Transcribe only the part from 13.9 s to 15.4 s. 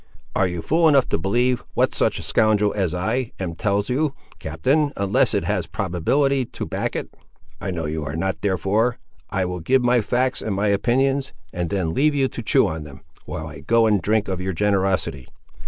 drink of your generosity.